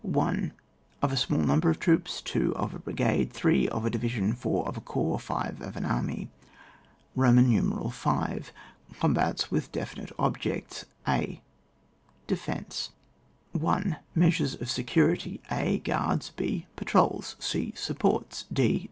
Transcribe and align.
1. 0.03 0.51
Of 1.03 1.13
a 1.13 1.15
small 1.15 1.41
number 1.41 1.69
of 1.69 1.79
troops. 1.79 2.21
2. 2.23 2.55
Of 2.55 2.73
a 2.73 2.79
brigade. 2.79 3.31
3. 3.31 3.67
Of 3.69 3.85
a 3.85 3.91
diyision. 3.91 4.33
4. 4.35 4.67
Of 4.67 4.75
a 4.77 4.81
corps. 4.81 5.19
5. 5.19 5.61
Of 5.61 5.77
an 5.77 5.85
army. 5.85 6.31
v.— 7.15 7.91
COMBATS 8.99 9.51
WITH 9.51 9.71
DEFINITE 9.71 10.11
OBJECTS. 10.17 10.85
A.— 11.07 11.39
Defence. 12.25 12.89
1. 13.51 13.97
Measures 14.15 14.55
of 14.59 14.71
security. 14.71 15.39
a. 15.51 15.77
Guards, 15.77 16.31
h. 16.35 16.65
Patrols, 16.75 17.35
c. 17.37 17.71
Supports. 17.75 18.45
d. 18.51 18.79